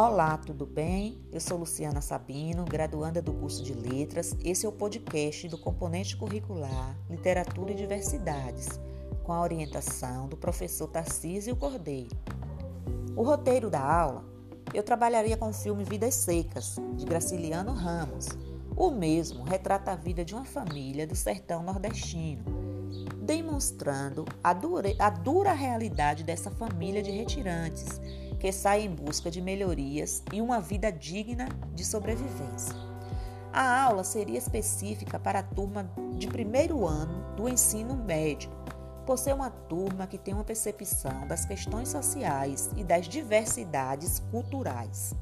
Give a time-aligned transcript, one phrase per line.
[0.00, 1.18] Olá, tudo bem?
[1.32, 4.36] Eu sou Luciana Sabino, graduanda do curso de Letras.
[4.44, 8.78] Esse é o podcast do componente curricular Literatura e Diversidades,
[9.24, 12.16] com a orientação do professor Tarcísio Cordeiro.
[13.16, 14.24] O roteiro da aula,
[14.72, 18.28] eu trabalharia com o filme Vidas Secas, de Graciliano Ramos.
[18.76, 22.44] O mesmo retrata a vida de uma família do sertão nordestino,
[23.20, 28.00] demonstrando a dura, a dura realidade dessa família de retirantes
[28.38, 32.74] que sai em busca de melhorias e uma vida digna de sobrevivência.
[33.52, 38.50] A aula seria específica para a turma de primeiro ano do ensino médio,
[39.04, 45.14] por ser uma turma que tem uma percepção das questões sociais e das diversidades culturais.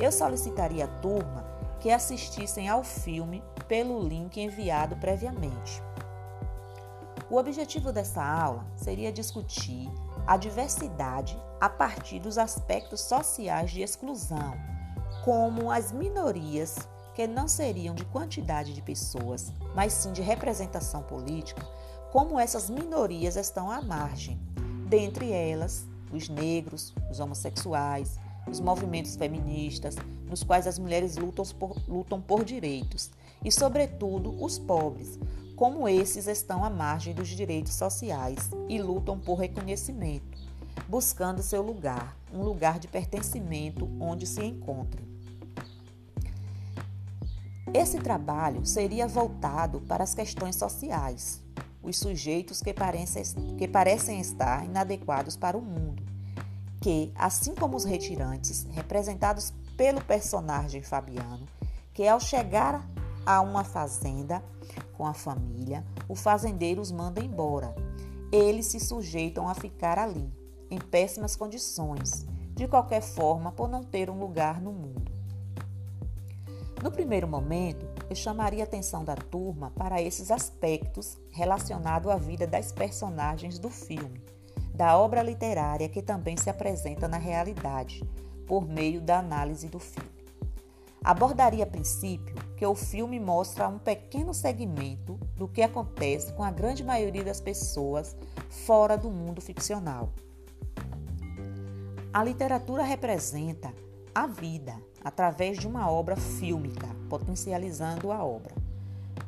[0.00, 1.44] Eu solicitaria à turma
[1.80, 5.82] que assistissem ao filme pelo link enviado previamente.
[7.30, 9.90] O objetivo dessa aula seria discutir
[10.26, 14.54] a diversidade a partir dos aspectos sociais de exclusão,
[15.24, 16.78] como as minorias,
[17.14, 21.66] que não seriam de quantidade de pessoas, mas sim de representação política,
[22.12, 24.40] como essas minorias estão à margem,
[24.88, 28.18] dentre elas os negros, os homossexuais,
[28.50, 33.10] os movimentos feministas, nos quais as mulheres lutam por, lutam por direitos,
[33.44, 35.18] e, sobretudo, os pobres,
[35.58, 40.38] como esses estão à margem dos direitos sociais e lutam por reconhecimento,
[40.88, 45.04] buscando seu lugar, um lugar de pertencimento onde se encontrem.
[47.74, 51.42] Esse trabalho seria voltado para as questões sociais,
[51.82, 53.24] os sujeitos que parecem,
[53.56, 56.04] que parecem estar inadequados para o mundo,
[56.80, 61.48] que, assim como os retirantes, representados pelo personagem Fabiano,
[61.92, 62.88] que ao chegar
[63.28, 64.42] a uma fazenda
[64.96, 67.74] com a família, o fazendeiro os manda embora.
[68.32, 70.32] Eles se sujeitam a ficar ali,
[70.70, 75.12] em péssimas condições, de qualquer forma, por não ter um lugar no mundo.
[76.82, 82.46] No primeiro momento, eu chamaria a atenção da turma para esses aspectos relacionados à vida
[82.46, 84.24] das personagens do filme,
[84.72, 88.02] da obra literária que também se apresenta na realidade,
[88.46, 90.17] por meio da análise do filme.
[91.02, 96.50] Abordaria a princípio que o filme mostra um pequeno segmento do que acontece com a
[96.50, 98.16] grande maioria das pessoas
[98.66, 100.12] fora do mundo ficcional.
[102.12, 103.72] A literatura representa
[104.14, 108.54] a vida através de uma obra fílmica, potencializando a obra.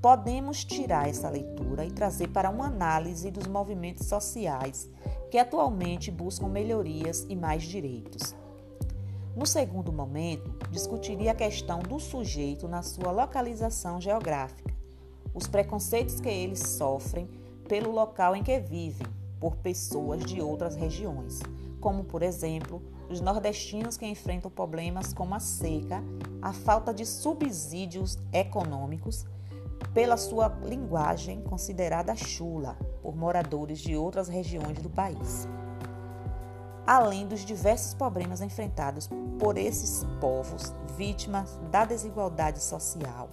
[0.00, 4.90] Podemos tirar essa leitura e trazer para uma análise dos movimentos sociais
[5.30, 8.34] que atualmente buscam melhorias e mais direitos.
[9.34, 14.74] No segundo momento, discutiria a questão do sujeito na sua localização geográfica,
[15.32, 17.26] os preconceitos que eles sofrem
[17.66, 19.06] pelo local em que vivem,
[19.40, 21.40] por pessoas de outras regiões,
[21.80, 26.04] como, por exemplo, os nordestinos que enfrentam problemas como a seca,
[26.42, 29.24] a falta de subsídios econômicos,
[29.94, 35.48] pela sua linguagem considerada chula por moradores de outras regiões do país
[36.86, 43.28] além dos diversos problemas enfrentados por esses povos vítimas da desigualdade social.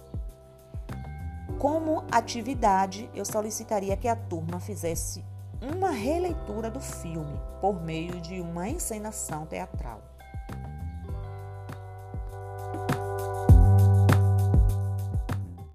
[1.58, 5.24] Como atividade, eu solicitaria que a turma fizesse
[5.60, 10.09] uma releitura do filme por meio de uma encenação teatral.